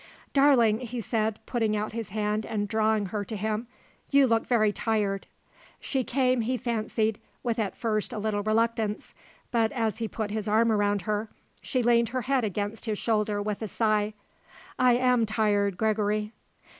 "Darling," 0.33 0.79
he 0.79 0.99
said, 0.99 1.37
putting 1.45 1.75
out 1.77 1.93
his 1.93 2.09
hand 2.09 2.43
and 2.43 2.67
drawing 2.67 3.05
her 3.05 3.23
to 3.23 3.35
him; 3.35 3.67
"you 4.09 4.25
look 4.25 4.47
very 4.47 4.71
tired." 4.73 5.27
She 5.79 6.03
came, 6.03 6.41
he 6.41 6.57
fancied, 6.57 7.19
with 7.43 7.59
at 7.59 7.77
first 7.77 8.11
a 8.11 8.17
little 8.17 8.41
reluctance, 8.41 9.13
but, 9.51 9.71
as 9.73 9.99
he 9.99 10.07
put 10.07 10.31
his 10.31 10.47
arm 10.47 10.71
around 10.71 11.03
her, 11.03 11.29
she 11.61 11.83
leaned 11.83 12.09
her 12.09 12.23
head 12.23 12.43
against 12.43 12.85
his 12.85 12.97
shoulder 12.97 13.43
with 13.43 13.61
a 13.61 13.67
sigh. 13.67 14.15
"I 14.79 14.93
am 14.93 15.27
tired, 15.27 15.77
Gregory." 15.77 16.33